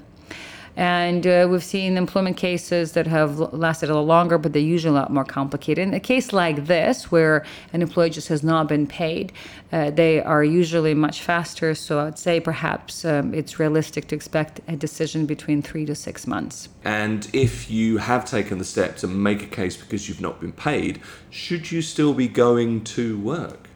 And 0.76 1.26
uh, 1.26 1.46
we've 1.50 1.62
seen 1.62 1.98
employment 1.98 2.36
cases 2.36 2.92
that 2.92 3.06
have 3.06 3.38
lasted 3.38 3.90
a 3.90 3.92
little 3.92 4.06
longer, 4.06 4.38
but 4.38 4.52
they're 4.52 4.62
usually 4.62 4.96
a 4.96 5.00
lot 5.00 5.12
more 5.12 5.24
complicated. 5.24 5.86
In 5.86 5.92
a 5.92 6.00
case 6.00 6.32
like 6.32 6.66
this, 6.66 7.10
where 7.10 7.44
an 7.72 7.82
employee 7.82 8.10
just 8.10 8.28
has 8.28 8.42
not 8.42 8.68
been 8.68 8.86
paid, 8.86 9.32
uh, 9.70 9.90
they 9.90 10.22
are 10.22 10.42
usually 10.42 10.94
much 10.94 11.20
faster. 11.22 11.74
So 11.74 12.00
I'd 12.00 12.18
say 12.18 12.40
perhaps 12.40 13.04
um, 13.04 13.34
it's 13.34 13.58
realistic 13.58 14.08
to 14.08 14.14
expect 14.14 14.60
a 14.66 14.76
decision 14.76 15.26
between 15.26 15.60
three 15.60 15.84
to 15.86 15.94
six 15.94 16.26
months. 16.26 16.70
And 16.84 17.28
if 17.34 17.70
you 17.70 17.98
have 17.98 18.24
taken 18.24 18.58
the 18.58 18.64
step 18.64 18.96
to 18.98 19.06
make 19.06 19.42
a 19.42 19.46
case 19.46 19.76
because 19.76 20.08
you've 20.08 20.22
not 20.22 20.40
been 20.40 20.52
paid, 20.52 21.00
should 21.28 21.70
you 21.70 21.82
still 21.82 22.14
be 22.14 22.28
going 22.28 22.84
to 22.84 23.18
work? 23.18 23.68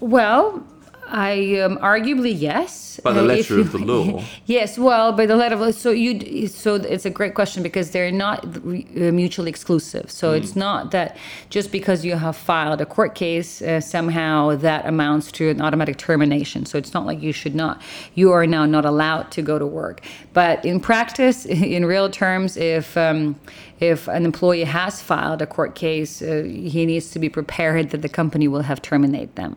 Well, 0.00 0.66
I 1.10 1.58
um, 1.60 1.76
arguably 1.78 2.32
yes. 2.38 3.00
By 3.02 3.12
the 3.12 3.20
Uh, 3.20 3.24
letter 3.24 3.54
you- 3.54 3.60
of 3.62 3.72
the 3.72 3.78
law. 3.78 4.22
yes, 4.46 4.78
well, 4.78 5.12
by 5.12 5.26
the 5.26 5.36
letter 5.36 5.56
of 5.56 5.74
so 5.74 5.90
you 5.90 6.46
so 6.48 6.74
it's 6.74 7.06
a 7.06 7.10
great 7.10 7.34
question 7.34 7.62
because 7.62 7.90
they're 7.90 8.12
not 8.26 8.38
uh, 8.44 9.12
mutually 9.12 9.50
exclusive. 9.50 10.10
So 10.10 10.32
it's 10.32 10.54
not 10.56 10.90
that 10.90 11.16
just 11.50 11.72
because 11.72 12.04
you 12.04 12.16
have 12.16 12.36
filed 12.36 12.80
a 12.80 12.86
court 12.96 13.12
case 13.14 13.50
uh, 13.62 13.80
somehow 13.80 14.56
that 14.56 14.86
amounts 14.86 15.26
to 15.38 15.42
an 15.50 15.60
automatic 15.60 15.96
termination. 15.98 16.66
So 16.66 16.78
it's 16.78 16.92
not 16.96 17.04
like 17.10 17.20
you 17.26 17.32
should 17.32 17.54
not 17.54 17.74
you 18.14 18.32
are 18.36 18.46
now 18.46 18.64
not 18.66 18.84
allowed 18.84 19.30
to 19.36 19.40
go 19.42 19.58
to 19.58 19.66
work. 19.66 20.00
But 20.32 20.64
in 20.64 20.78
practice, 20.80 21.38
in 21.76 21.84
real 21.94 22.08
terms, 22.10 22.56
if 22.56 22.96
um, 22.96 23.34
if 23.80 24.08
an 24.08 24.24
employee 24.30 24.64
has 24.64 25.00
filed 25.10 25.40
a 25.42 25.46
court 25.46 25.74
case, 25.74 26.12
uh, 26.22 26.42
he 26.74 26.84
needs 26.92 27.10
to 27.14 27.18
be 27.18 27.28
prepared 27.40 27.84
that 27.90 28.02
the 28.02 28.08
company 28.20 28.46
will 28.48 28.62
have 28.70 28.80
terminated 28.82 29.34
them. 29.36 29.52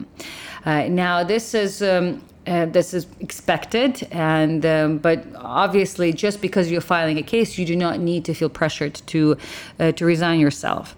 Uh, 0.65 0.88
now, 0.88 1.25
this 1.25 1.43
is 1.54 1.82
um, 1.82 2.22
uh, 2.46 2.66
this 2.78 2.94
is 2.94 3.08
expected, 3.20 4.08
and 4.12 4.66
um, 4.66 4.98
but 4.98 5.20
obviously, 5.36 6.12
just 6.26 6.42
because 6.42 6.70
you're 6.72 6.88
filing 6.96 7.18
a 7.18 7.24
case, 7.24 7.58
you 7.58 7.66
do 7.66 7.76
not 7.76 8.00
need 8.00 8.26
to 8.26 8.34
feel 8.34 8.50
pressured 8.50 8.96
to 9.12 9.38
uh, 9.80 9.92
to 9.94 10.06
resign 10.06 10.40
yourself. 10.40 10.96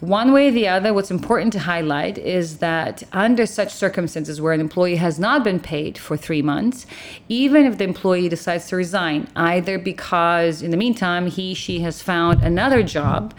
One 0.00 0.32
way 0.32 0.48
or 0.48 0.50
the 0.50 0.68
other, 0.68 0.92
what's 0.92 1.10
important 1.10 1.54
to 1.54 1.58
highlight 1.58 2.18
is 2.18 2.58
that 2.58 3.02
under 3.12 3.46
such 3.46 3.72
circumstances 3.72 4.42
where 4.42 4.52
an 4.52 4.60
employee 4.60 4.96
has 4.96 5.18
not 5.18 5.42
been 5.42 5.58
paid 5.58 5.96
for 5.96 6.18
three 6.18 6.42
months, 6.42 6.84
even 7.30 7.64
if 7.64 7.78
the 7.78 7.84
employee 7.84 8.28
decides 8.28 8.68
to 8.68 8.76
resign, 8.76 9.26
either 9.34 9.78
because 9.78 10.60
in 10.60 10.70
the 10.70 10.76
meantime 10.76 11.28
he 11.28 11.54
she 11.54 11.80
has 11.80 12.02
found 12.02 12.42
another 12.42 12.82
job, 12.82 13.32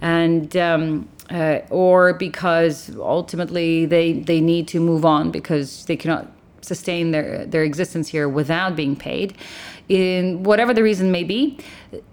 and 0.00 0.56
um, 0.56 1.08
uh, 1.30 1.60
or 1.70 2.14
because 2.14 2.94
ultimately 2.96 3.86
they 3.86 4.12
they 4.12 4.40
need 4.40 4.68
to 4.68 4.80
move 4.80 5.04
on 5.04 5.30
because 5.30 5.84
they 5.86 5.96
cannot 5.96 6.30
sustain 6.60 7.10
their 7.10 7.46
their 7.46 7.62
existence 7.62 8.08
here 8.08 8.28
without 8.28 8.76
being 8.76 8.96
paid. 8.96 9.34
In 9.88 10.42
whatever 10.44 10.72
the 10.72 10.82
reason 10.82 11.12
may 11.12 11.24
be 11.24 11.58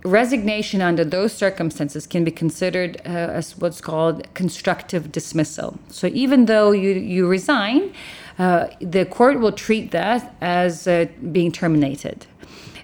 resignation 0.04 0.82
under 0.82 1.06
those 1.06 1.32
circumstances 1.32 2.06
can 2.06 2.24
be 2.26 2.32
considered 2.32 3.02
uh, 3.06 3.40
as 3.40 3.58
what's 3.58 3.80
called 3.80 4.28
constructive 4.34 5.12
dismissal. 5.12 5.80
So 5.88 6.08
even 6.08 6.46
though 6.46 6.72
you 6.72 6.92
you 6.92 7.28
resign 7.28 7.94
uh, 8.40 8.68
the 8.80 9.06
court 9.06 9.40
will 9.40 9.52
treat 9.52 9.92
that 9.92 10.36
as 10.42 10.88
uh, 10.88 11.06
being 11.32 11.52
terminated 11.52 12.26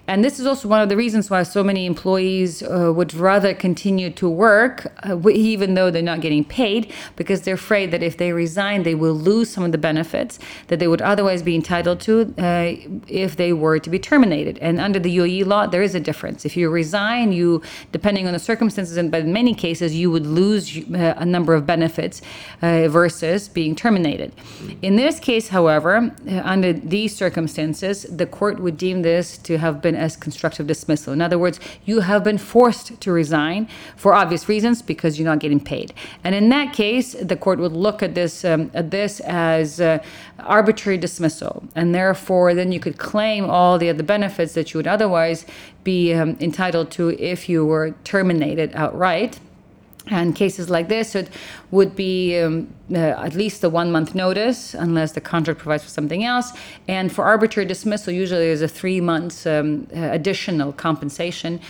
and 0.08 0.24
this 0.24 0.40
is 0.40 0.46
also 0.46 0.68
one 0.68 0.80
of 0.80 0.88
the 0.88 0.96
reasons 0.96 1.28
why 1.28 1.42
so 1.42 1.62
many 1.62 1.84
employees 1.84 2.62
uh, 2.62 2.90
would 2.96 3.12
rather 3.12 3.52
continue 3.52 4.08
to 4.08 4.26
work, 4.26 4.90
uh, 5.06 5.28
even 5.28 5.74
though 5.74 5.90
they're 5.90 6.00
not 6.00 6.22
getting 6.22 6.44
paid, 6.44 6.90
because 7.14 7.42
they're 7.42 7.56
afraid 7.56 7.90
that 7.90 8.02
if 8.02 8.16
they 8.16 8.32
resign, 8.32 8.84
they 8.84 8.94
will 8.94 9.12
lose 9.12 9.50
some 9.50 9.64
of 9.64 9.72
the 9.72 9.76
benefits 9.76 10.38
that 10.68 10.78
they 10.78 10.88
would 10.88 11.02
otherwise 11.02 11.42
be 11.42 11.54
entitled 11.54 12.00
to 12.00 12.34
uh, 12.38 12.72
if 13.06 13.36
they 13.36 13.52
were 13.52 13.78
to 13.78 13.90
be 13.90 13.98
terminated. 13.98 14.58
And 14.60 14.80
under 14.80 14.98
the 14.98 15.14
UAE 15.14 15.44
law, 15.44 15.66
there 15.66 15.82
is 15.82 15.94
a 15.94 16.00
difference. 16.00 16.46
If 16.46 16.56
you 16.56 16.70
resign, 16.70 17.32
you, 17.32 17.60
depending 17.92 18.26
on 18.26 18.32
the 18.32 18.38
circumstances, 18.38 18.96
and 18.96 19.10
but 19.10 19.20
in 19.20 19.32
many 19.34 19.52
cases, 19.52 19.94
you 19.94 20.10
would 20.10 20.26
lose 20.26 20.78
uh, 20.78 21.14
a 21.18 21.26
number 21.26 21.52
of 21.52 21.66
benefits 21.66 22.22
uh, 22.62 22.88
versus 22.88 23.46
being 23.46 23.76
terminated. 23.76 24.32
In 24.80 24.96
this 24.96 25.20
case, 25.20 25.48
however, 25.48 26.14
uh, 26.26 26.40
under 26.44 26.72
these 26.72 27.14
circumstances, 27.14 28.04
the 28.04 28.24
court 28.24 28.58
would 28.58 28.78
deem 28.78 29.02
this 29.02 29.36
to 29.38 29.58
have 29.58 29.82
been 29.82 29.97
as 29.98 30.16
constructive 30.16 30.66
dismissal. 30.66 31.12
In 31.12 31.20
other 31.20 31.38
words, 31.38 31.60
you 31.84 32.00
have 32.00 32.24
been 32.24 32.38
forced 32.38 33.00
to 33.00 33.12
resign 33.12 33.68
for 33.96 34.14
obvious 34.14 34.48
reasons 34.48 34.82
because 34.82 35.18
you're 35.18 35.28
not 35.28 35.40
getting 35.40 35.60
paid. 35.60 35.92
And 36.24 36.34
in 36.34 36.48
that 36.50 36.72
case, 36.72 37.14
the 37.20 37.36
court 37.36 37.58
would 37.58 37.72
look 37.72 38.02
at 38.02 38.14
this 38.14 38.44
um, 38.44 38.70
at 38.74 38.90
this 38.90 39.20
as 39.20 39.80
uh, 39.80 39.98
arbitrary 40.38 40.98
dismissal, 40.98 41.64
and 41.74 41.94
therefore, 41.94 42.54
then 42.54 42.72
you 42.72 42.80
could 42.80 42.98
claim 42.98 43.44
all 43.50 43.78
the 43.78 43.90
other 43.90 44.02
benefits 44.02 44.54
that 44.54 44.72
you 44.72 44.78
would 44.78 44.86
otherwise 44.86 45.44
be 45.84 46.14
um, 46.14 46.36
entitled 46.40 46.90
to 46.92 47.10
if 47.20 47.48
you 47.48 47.64
were 47.64 47.94
terminated 48.04 48.70
outright. 48.74 49.40
And 50.10 50.34
cases 50.34 50.70
like 50.70 50.88
this, 50.88 51.14
it 51.14 51.28
would 51.70 51.94
be 51.94 52.38
um, 52.38 52.72
uh, 52.92 52.96
at 52.96 53.34
least 53.34 53.62
a 53.64 53.68
one 53.68 53.92
month 53.92 54.14
notice, 54.14 54.74
unless 54.74 55.12
the 55.12 55.20
contract 55.20 55.60
provides 55.60 55.84
for 55.84 55.90
something 55.90 56.24
else. 56.24 56.52
And 56.86 57.12
for 57.12 57.24
arbitrary 57.24 57.66
dismissal, 57.66 58.12
usually 58.12 58.46
there's 58.46 58.62
a 58.62 58.68
three 58.68 59.00
months 59.00 59.46
um, 59.46 59.86
uh, 59.94 60.00
additional 60.10 60.72
compensation 60.72 61.60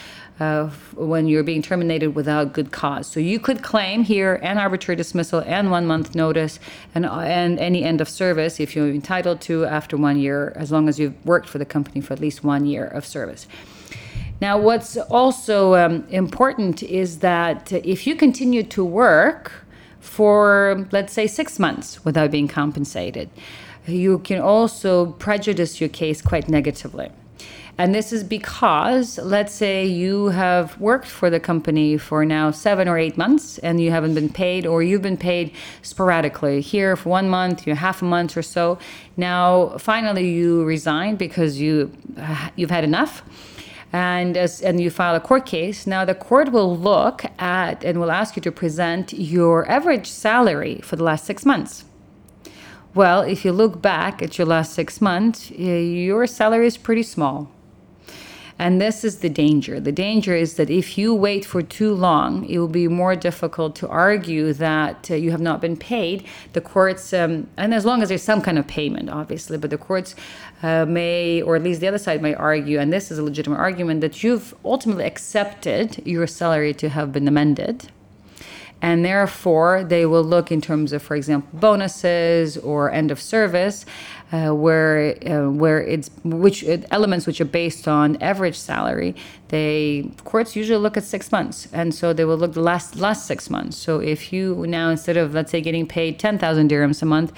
uh, 0.41 0.69
when 0.95 1.27
you're 1.27 1.43
being 1.43 1.63
terminated 1.63 2.15
without 2.15 2.53
good 2.53 2.71
cause. 2.71 3.07
So 3.07 3.19
you 3.21 3.41
could 3.41 3.63
claim 3.63 4.05
here 4.05 4.37
an 4.37 4.59
arbitrary 4.59 4.97
dismissal 4.97 5.43
and 5.47 5.71
one 5.71 5.87
month 5.87 6.15
notice 6.15 6.61
and, 6.95 7.05
and 7.05 7.59
any 7.59 7.83
end 7.83 8.01
of 8.01 8.09
service 8.09 8.61
if 8.61 8.77
you're 8.77 8.89
entitled 8.89 9.41
to 9.43 9.65
after 9.65 9.97
one 9.97 10.19
year, 10.19 10.53
as 10.55 10.71
long 10.71 10.89
as 10.89 10.99
you've 10.99 11.15
worked 11.27 11.49
for 11.49 11.59
the 11.59 11.65
company 11.65 12.01
for 12.01 12.13
at 12.13 12.21
least 12.21 12.45
one 12.45 12.67
year 12.67 12.87
of 12.87 13.05
service. 13.05 13.49
Now, 14.41 14.57
what's 14.59 14.97
also 14.97 15.75
um, 15.75 16.07
important 16.11 16.83
is 16.83 17.19
that 17.19 17.73
if 17.73 18.07
you 18.07 18.15
continue 18.15 18.63
to 18.65 18.85
work 18.85 19.53
for, 20.01 20.87
let's 20.93 21.13
say, 21.13 21.27
six 21.27 21.59
months 21.59 22.05
without 22.05 22.31
being 22.31 22.47
compensated, 22.47 23.31
you 23.87 24.19
can 24.21 24.41
also 24.41 25.07
prejudice 25.13 25.81
your 25.81 25.89
case 25.89 26.23
quite 26.23 26.49
negatively. 26.49 27.11
And 27.81 27.95
this 27.95 28.13
is 28.13 28.25
because, 28.25 29.19
let's 29.19 29.55
say, 29.55 29.87
you 29.87 30.29
have 30.29 30.81
worked 30.81 31.07
for 31.07 31.31
the 31.31 31.39
company 31.39 31.97
for 31.97 32.25
now 32.25 32.51
seven 32.51 32.89
or 32.89 32.99
eight 32.99 33.17
months 33.17 33.59
and 33.59 33.81
you 33.81 33.93
haven't 33.93 34.15
been 34.15 34.31
paid, 34.31 34.67
or 34.67 34.83
you've 34.83 35.03
been 35.03 35.17
paid 35.17 35.53
sporadically 35.83 36.61
here 36.61 36.97
for 36.97 37.09
one 37.09 37.29
month, 37.29 37.67
you 37.67 37.73
know, 37.73 37.79
half 37.79 38.03
a 38.03 38.05
month 38.05 38.37
or 38.37 38.43
so. 38.43 38.79
Now, 39.17 39.79
finally, 39.79 40.29
you 40.29 40.65
resign 40.65 41.15
because 41.15 41.61
you 41.61 41.93
you've 42.57 42.71
had 42.71 42.83
enough 42.83 43.23
and 43.93 44.37
as 44.37 44.61
and 44.61 44.81
you 44.81 44.91
file 44.91 45.15
a 45.15 45.21
court 45.21 45.47
case 45.47 45.87
now 45.87 46.05
the 46.05 46.15
court 46.15 46.53
will 46.53 46.77
look 46.77 47.25
at 47.39 47.85
and 47.85 47.99
will 47.99 48.11
ask 48.11 48.37
you 48.37 48.43
to 48.43 48.53
present 48.53 49.13
your 49.13 49.69
average 49.71 50.09
salary 50.09 50.81
for 50.83 50.97
the 50.97 51.05
last 51.05 51.25
six 51.25 51.47
months. 51.47 51.85
Well 52.95 53.23
if 53.23 53.45
you 53.45 53.53
look 53.53 53.81
back 53.81 54.23
at 54.23 54.39
your 54.39 54.47
last 54.47 54.73
six 54.73 55.01
months 55.01 55.51
eh, 55.57 55.79
your 55.79 56.27
salary 56.27 56.67
is 56.67 56.77
pretty 56.77 57.03
small 57.03 57.51
and 58.59 58.81
this 58.81 59.05
is 59.05 59.19
the 59.19 59.29
danger. 59.29 59.79
The 59.79 59.93
danger 59.93 60.35
is 60.35 60.55
that 60.55 60.69
if 60.69 60.99
you 60.99 61.15
wait 61.15 61.45
for 61.45 61.63
too 61.63 61.95
long, 61.95 62.45
it 62.47 62.59
will 62.59 62.67
be 62.67 62.89
more 62.89 63.15
difficult 63.15 63.77
to 63.77 63.89
argue 63.89 64.53
that 64.55 65.11
uh, 65.11 65.15
you 65.15 65.31
have 65.31 65.41
not 65.41 65.61
been 65.61 65.77
paid. 65.77 66.25
The 66.55 66.61
courts, 66.61 67.13
um, 67.13 67.47
and 67.57 67.73
as 67.73 67.85
long 67.85 68.03
as 68.03 68.09
there's 68.09 68.23
some 68.23 68.43
kind 68.43 68.59
of 68.59 68.67
payment, 68.67 69.11
obviously, 69.11 69.59
but 69.59 69.71
the 69.71 69.79
courts 69.79 70.17
uh, 70.63 70.87
may, 70.87 71.41
or 71.41 71.55
at 71.55 71.63
least 71.63 71.81
the 71.81 71.87
other 71.87 71.99
side 71.99 72.21
may 72.21 72.35
argue, 72.35 72.81
and 72.81 72.93
this 72.93 73.13
is 73.13 73.19
a 73.19 73.23
legitimate 73.23 73.59
argument, 73.59 74.01
that 74.01 74.25
you've 74.25 74.55
ultimately 74.65 75.05
accepted 75.05 76.05
your 76.05 76.27
salary 76.27 76.75
to 76.75 76.89
have 76.89 77.13
been 77.13 77.29
amended 77.29 77.91
and 78.81 79.05
therefore 79.05 79.85
they 79.85 80.07
will 80.07 80.23
look 80.23 80.53
in 80.53 80.61
terms 80.61 80.93
of, 80.93 81.03
for 81.03 81.17
example, 81.17 81.49
bonuses 81.59 82.57
or 82.59 82.91
end 82.91 83.11
of 83.11 83.21
service, 83.21 83.85
uh, 84.33 84.51
where 84.51 85.17
uh, 85.27 85.51
where 85.51 85.81
it's 85.81 86.11
which 86.25 86.65
uh, 86.65 86.79
elements 86.91 87.27
which 87.27 87.41
are 87.41 87.47
based 87.47 87.89
on 87.89 88.17
average 88.23 88.59
salary. 88.59 89.15
They 89.49 90.11
courts 90.25 90.55
usually 90.55 90.79
look 90.79 90.97
at 90.97 91.05
six 91.05 91.33
months, 91.33 91.69
and 91.73 91.95
so 91.95 92.13
they 92.13 92.25
will 92.25 92.37
look 92.37 92.53
the 92.53 92.61
last 92.61 92.97
last 92.97 93.27
six 93.27 93.49
months. 93.49 93.77
So 93.77 94.01
if 94.01 94.33
you 94.33 94.67
now 94.67 94.91
instead 94.91 95.17
of 95.17 95.35
let's 95.35 95.51
say 95.51 95.61
getting 95.61 95.87
paid 95.87 96.19
ten 96.19 96.39
thousand 96.39 96.71
dirhams 96.71 97.01
a 97.03 97.07
month, 97.07 97.33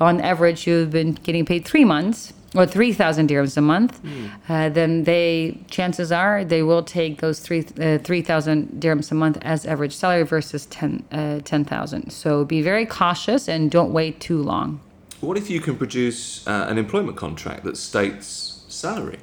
on 0.00 0.20
average 0.20 0.66
you've 0.66 0.90
been 0.90 1.12
getting 1.12 1.44
paid 1.44 1.64
three 1.64 1.84
months 1.84 2.32
or 2.54 2.66
3000 2.66 3.28
dirhams 3.28 3.56
a 3.56 3.60
month 3.60 4.00
uh, 4.48 4.68
then 4.68 5.04
they 5.04 5.56
chances 5.70 6.10
are 6.10 6.44
they 6.44 6.62
will 6.62 6.82
take 6.82 7.20
those 7.20 7.38
three 7.38 7.64
uh, 7.80 7.98
3000 7.98 8.80
dirhams 8.80 9.12
a 9.12 9.14
month 9.14 9.38
as 9.42 9.64
average 9.66 9.94
salary 9.94 10.24
versus 10.24 10.66
10 10.66 11.04
uh, 11.12 11.40
10000 11.44 12.10
so 12.10 12.44
be 12.44 12.60
very 12.60 12.86
cautious 12.86 13.48
and 13.48 13.70
don't 13.70 13.92
wait 13.92 14.18
too 14.20 14.42
long 14.42 14.80
What 15.20 15.36
if 15.36 15.50
you 15.50 15.60
can 15.60 15.76
produce 15.76 16.46
uh, 16.46 16.66
an 16.68 16.78
employment 16.78 17.16
contract 17.16 17.64
that 17.64 17.76
states 17.76 18.64
salary? 18.68 19.18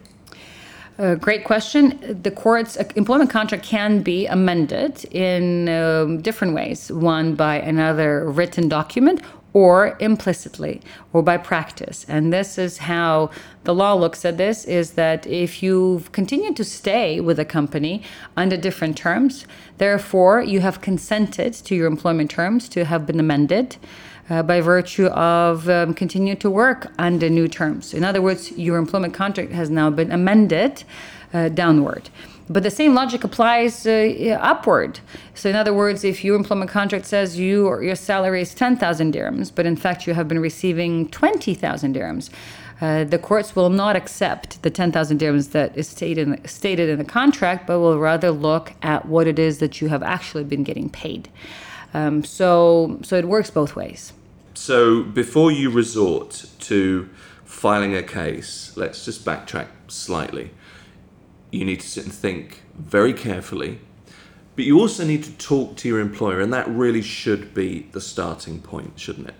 Uh, 1.00 1.16
great 1.16 1.44
question. 1.44 2.20
The 2.24 2.32
court's 2.32 2.78
uh, 2.78 2.84
employment 2.96 3.30
contract 3.30 3.64
can 3.64 4.02
be 4.02 4.28
amended 4.28 5.06
in 5.06 5.70
um, 5.70 6.22
different 6.22 6.54
ways. 6.54 6.92
One 6.92 7.36
by 7.36 7.56
another 7.56 8.30
written 8.30 8.68
document, 8.68 9.22
or 9.58 9.98
implicitly 10.00 10.82
or 11.14 11.24
by 11.24 11.36
practice. 11.36 12.06
And 12.08 12.32
this 12.32 12.60
is 12.60 12.78
how 12.78 13.32
the 13.64 13.74
law 13.74 13.96
looks 13.96 14.24
at 14.24 14.38
this 14.38 14.66
is 14.66 14.92
that 14.92 15.26
if 15.26 15.64
you've 15.64 16.12
continued 16.12 16.56
to 16.58 16.64
stay 16.64 17.20
with 17.20 17.40
a 17.40 17.46
company 17.46 18.04
under 18.36 18.56
different 18.56 18.98
terms, 18.98 19.48
therefore 19.80 20.44
you 20.44 20.60
have 20.60 20.82
consented 20.82 21.54
to 21.54 21.74
your 21.74 21.88
employment 21.88 22.30
terms 22.30 22.70
to 22.70 22.86
have 22.86 23.08
been 23.08 23.20
amended. 23.20 23.78
Uh, 24.30 24.44
by 24.44 24.60
virtue 24.60 25.06
of 25.08 25.70
um, 25.70 25.94
continue 25.94 26.36
to 26.36 26.50
work 26.50 26.92
under 27.00 27.30
new 27.30 27.48
terms. 27.48 27.94
In 27.94 28.04
other 28.04 28.22
words, 28.22 28.52
your 28.52 28.78
employment 28.78 29.14
contract 29.14 29.54
has 29.54 29.70
now 29.70 29.90
been 29.90 30.12
amended 30.12 30.84
uh, 31.34 31.48
downward. 31.48 32.10
But 32.50 32.64
the 32.64 32.72
same 32.72 32.94
logic 32.94 33.24
applies 33.24 33.86
uh, 33.86 34.38
upward. 34.42 35.00
So, 35.34 35.50
in 35.50 35.56
other 35.56 35.74
words, 35.74 36.04
if 36.04 36.24
your 36.24 36.36
employment 36.36 36.72
contract 36.72 37.06
says 37.06 37.38
you 37.38 37.68
or 37.68 37.84
your 37.84 37.96
salary 37.96 38.42
is 38.42 38.54
10,000 38.54 39.14
dirhams, 39.14 39.52
but 39.54 39.66
in 39.66 39.76
fact 39.76 40.08
you 40.08 40.14
have 40.14 40.28
been 40.28 40.40
receiving 40.40 41.10
20,000 41.10 41.96
dirhams, 41.96 42.30
uh, 42.80 43.04
the 43.04 43.18
courts 43.18 43.56
will 43.56 43.70
not 43.70 43.96
accept 43.96 44.62
the 44.62 44.70
10,000 44.70 45.20
dirhams 45.20 45.52
that 45.52 45.76
is 45.76 45.88
stated 45.88 46.28
in, 46.28 46.48
stated 46.48 46.90
in 46.90 47.00
the 47.00 47.06
contract, 47.06 47.68
but 47.68 47.80
will 47.80 48.00
rather 48.00 48.32
look 48.32 48.74
at 48.82 49.06
what 49.06 49.28
it 49.28 49.40
is 49.40 49.60
that 49.60 49.82
you 49.82 49.90
have 49.90 50.04
actually 50.04 50.44
been 50.44 50.64
getting 50.64 50.90
paid. 50.90 51.28
Um, 51.94 52.24
so, 52.24 53.00
so 53.04 53.18
it 53.18 53.26
works 53.26 53.50
both 53.50 53.76
ways. 53.76 54.14
So, 54.58 55.04
before 55.04 55.52
you 55.52 55.70
resort 55.70 56.46
to 56.62 57.10
filing 57.46 57.96
a 57.96 58.04
case, 58.04 58.74
let's 58.76 59.06
just 59.06 59.24
backtrack 59.24 59.68
slightly 59.88 60.52
you 61.52 61.66
need 61.66 61.80
to 61.80 61.88
sit 61.88 62.04
and 62.04 62.14
think 62.14 62.64
very 62.78 63.14
carefully. 63.14 63.80
But 64.56 64.66
you 64.66 64.80
also 64.80 65.06
need 65.06 65.24
to 65.24 65.32
talk 65.34 65.78
to 65.78 65.88
your 65.88 66.00
employer, 66.00 66.40
and 66.40 66.52
that 66.54 66.68
really 66.68 67.02
should 67.02 67.54
be 67.54 67.88
the 67.92 68.02
starting 68.02 68.60
point, 68.60 69.00
shouldn't 69.00 69.28
it? 69.28 69.36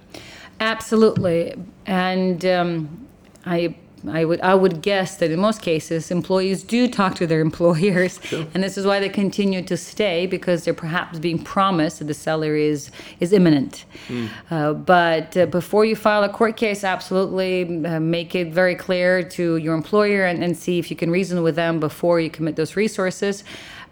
Absolutely. 0.60 1.56
And 1.86 2.46
um, 2.46 3.08
I 3.46 3.76
I 4.08 4.26
would 4.26 4.42
I 4.42 4.54
would 4.54 4.82
guess 4.82 5.18
that 5.18 5.32
in 5.32 5.40
most 5.40 5.62
cases 5.62 6.12
employees 6.12 6.64
do 6.64 6.88
talk 6.88 7.16
to 7.16 7.28
their 7.28 7.42
employers, 7.50 8.20
sure. 8.24 8.46
and 8.54 8.64
this 8.64 8.78
is 8.78 8.86
why 8.86 9.00
they 9.00 9.10
continue 9.10 9.62
to 9.64 9.78
stay 9.78 10.28
because 10.28 10.64
they're 10.64 10.74
perhaps 10.74 11.20
being 11.20 11.40
promised 11.44 12.00
that 12.00 12.06
the 12.06 12.14
salary 12.14 12.68
is 12.68 12.92
is 13.20 13.34
imminent. 13.34 13.86
Mm. 14.08 14.30
Uh, 14.52 14.74
but 14.74 15.36
uh, 15.36 15.46
before 15.48 15.86
you 15.86 15.96
file 15.96 16.24
a 16.24 16.30
court 16.30 16.58
case, 16.58 16.84
absolutely 16.84 17.86
uh, 17.86 18.00
make 18.00 18.36
it 18.36 18.54
very 18.54 18.76
clear 18.76 19.24
to 19.24 19.58
your 19.58 19.74
employer 19.74 20.26
and, 20.26 20.44
and 20.44 20.56
see 20.56 20.80
if 20.80 20.90
you 20.92 20.98
can 20.98 21.10
reason 21.10 21.44
with 21.44 21.56
them 21.56 21.80
before 21.80 22.20
you 22.20 22.30
commit 22.30 22.56
those 22.56 22.76
resources. 22.76 23.44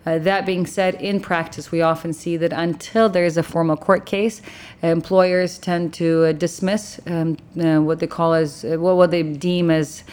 Uh, 0.05 0.19
that 0.19 0.45
being 0.45 0.65
said, 0.65 0.95
in 0.95 1.19
practice, 1.19 1.71
we 1.71 1.81
often 1.81 2.13
see 2.13 2.37
that 2.37 2.53
until 2.53 3.09
there 3.09 3.25
is 3.25 3.37
a 3.37 3.43
formal 3.43 3.75
court 3.75 4.05
case, 4.05 4.41
employers 4.83 5.57
tend 5.57 5.93
to 5.93 6.25
uh, 6.25 6.31
dismiss 6.31 6.99
um, 7.07 7.37
uh, 7.59 7.79
what 7.79 7.99
they 7.99 8.07
call 8.07 8.33
as 8.33 8.63
uh, 8.63 8.77
well, 8.79 8.95
what 8.95 9.11
they 9.11 9.23
deem 9.23 9.71
as 9.71 10.03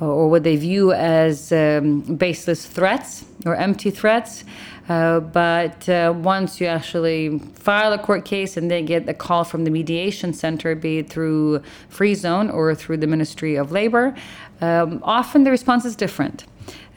or 0.00 0.28
what 0.28 0.42
they 0.42 0.56
view 0.56 0.92
as 0.92 1.52
um, 1.52 2.00
baseless 2.16 2.66
threats 2.66 3.24
or 3.46 3.54
empty 3.54 3.90
threats. 3.90 4.44
Uh, 4.88 5.20
but 5.20 5.88
uh, 5.88 6.12
once 6.16 6.60
you 6.60 6.66
actually 6.66 7.38
file 7.54 7.92
a 7.92 7.98
court 7.98 8.24
case 8.24 8.56
and 8.56 8.68
they 8.70 8.82
get 8.82 9.08
a 9.08 9.14
call 9.14 9.44
from 9.44 9.64
the 9.64 9.70
mediation 9.70 10.32
center, 10.32 10.74
be 10.74 10.98
it 10.98 11.08
through 11.08 11.62
Free 11.88 12.14
Zone 12.14 12.50
or 12.50 12.74
through 12.74 12.96
the 12.96 13.06
Ministry 13.06 13.54
of 13.54 13.70
Labor, 13.70 14.14
um, 14.60 15.00
often 15.04 15.44
the 15.44 15.50
response 15.50 15.84
is 15.84 15.94
different. 15.94 16.44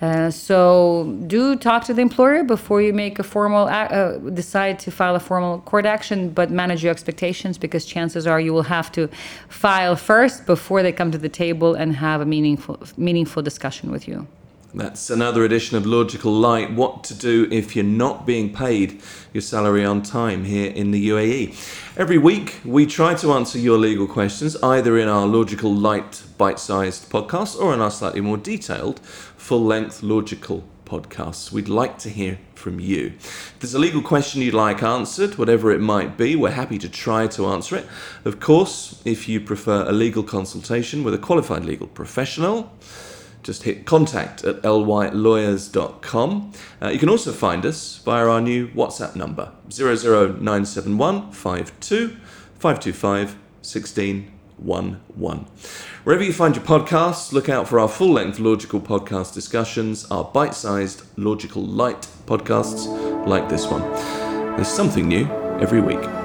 Uh, 0.01 0.29
so 0.29 1.15
do 1.25 1.55
talk 1.55 1.85
to 1.85 1.93
the 1.93 2.01
employer 2.01 2.43
before 2.43 2.81
you 2.81 2.91
make 2.91 3.17
a 3.17 3.23
formal 3.23 3.67
uh, 3.67 4.17
decide 4.33 4.77
to 4.77 4.91
file 4.91 5.15
a 5.15 5.19
formal 5.19 5.59
court 5.59 5.85
action 5.85 6.29
but 6.29 6.51
manage 6.51 6.83
your 6.83 6.91
expectations 6.91 7.57
because 7.57 7.85
chances 7.85 8.27
are 8.27 8.41
you 8.41 8.53
will 8.53 8.63
have 8.63 8.91
to 8.91 9.07
file 9.47 9.95
first 9.95 10.45
before 10.45 10.83
they 10.83 10.91
come 10.91 11.11
to 11.11 11.17
the 11.17 11.29
table 11.29 11.75
and 11.75 11.95
have 11.95 12.19
a 12.19 12.25
meaningful 12.25 12.77
meaningful 12.97 13.41
discussion 13.41 13.89
with 13.89 14.05
you 14.05 14.27
that's 14.75 15.09
another 15.09 15.45
edition 15.45 15.77
of 15.77 15.85
Logical 15.85 16.33
Light. 16.33 16.73
What 16.73 17.05
to 17.05 17.13
do 17.13 17.47
if 17.49 17.77
you're 17.77 17.85
not 17.85 18.25
being 18.25 18.53
paid 18.53 19.01
your 19.31 19.39
salary 19.39 19.85
on 19.85 20.01
time 20.01 20.43
here 20.43 20.69
in 20.69 20.91
the 20.91 21.09
UAE. 21.09 21.97
Every 21.97 22.17
week, 22.17 22.59
we 22.65 22.85
try 22.85 23.13
to 23.15 23.31
answer 23.31 23.57
your 23.57 23.77
legal 23.77 24.05
questions 24.05 24.57
either 24.61 24.97
in 24.97 25.07
our 25.07 25.27
Logical 25.27 25.73
Light 25.73 26.23
bite 26.37 26.59
sized 26.59 27.09
podcast 27.09 27.57
or 27.57 27.73
in 27.73 27.79
our 27.79 27.89
slightly 27.89 28.19
more 28.19 28.35
detailed 28.35 28.99
full 29.45 29.63
length 29.63 30.01
Logical 30.01 30.63
podcasts. 30.85 31.51
We'd 31.51 31.69
like 31.69 31.99
to 31.99 32.09
hear 32.09 32.39
from 32.55 32.79
you. 32.79 33.13
If 33.17 33.57
there's 33.59 33.75
a 33.75 33.79
legal 33.79 34.01
question 34.01 34.41
you'd 34.41 34.55
like 34.55 34.81
answered, 34.81 35.37
whatever 35.37 35.71
it 35.71 35.79
might 35.79 36.17
be, 36.17 36.35
we're 36.35 36.49
happy 36.49 36.79
to 36.79 36.89
try 36.89 37.27
to 37.27 37.45
answer 37.45 37.75
it. 37.75 37.85
Of 38.25 38.39
course, 38.39 38.99
if 39.05 39.29
you 39.29 39.39
prefer 39.39 39.87
a 39.87 39.91
legal 39.91 40.23
consultation 40.23 41.03
with 41.03 41.13
a 41.13 41.19
qualified 41.19 41.63
legal 41.63 41.85
professional, 41.85 42.73
just 43.43 43.61
hit 43.61 43.85
contact 43.85 44.43
at 44.43 44.63
lylawyers.com. 44.63 46.51
Uh, 46.81 46.89
you 46.89 46.97
can 46.97 47.09
also 47.09 47.31
find 47.31 47.67
us 47.67 47.97
via 47.99 48.27
our 48.27 48.41
new 48.41 48.69
WhatsApp 48.69 49.15
number 49.15 49.51
00971 49.69 51.31
52 51.31 52.17
525 52.57 53.37
1611. 54.57 55.45
Wherever 56.03 56.23
you 56.23 56.33
find 56.33 56.55
your 56.55 56.65
podcasts, 56.65 57.31
look 57.31 57.49
out 57.49 57.67
for 57.67 57.79
our 57.79 57.87
full 57.87 58.11
length 58.11 58.39
logical 58.39 58.79
podcast 58.79 59.33
discussions, 59.33 60.05
our 60.11 60.23
bite 60.23 60.53
sized 60.53 61.03
logical 61.17 61.63
light 61.63 62.07
podcasts 62.25 62.87
like 63.27 63.49
this 63.49 63.67
one. 63.67 63.81
There's 64.55 64.67
something 64.67 65.07
new 65.07 65.25
every 65.59 65.81
week. 65.81 66.24